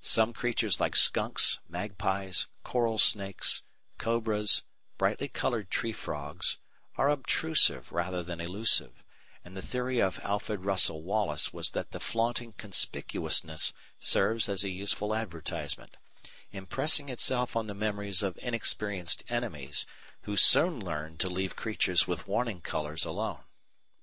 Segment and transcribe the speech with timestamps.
[0.00, 3.60] Some creatures like skunks, magpies, coral snakes,
[3.98, 4.62] cobras,
[4.96, 6.56] brightly coloured tree frogs
[6.96, 9.04] are obtrusive rather than elusive,
[9.44, 14.70] and the theory of Alfred Russel Wallace was that the flaunting conspicuousness serves as a
[14.70, 15.98] useful advertisement,
[16.52, 19.84] impressing itself on the memories of inexperienced enemies,
[20.22, 23.44] who soon learn to leave creatures with "warning colours" alone.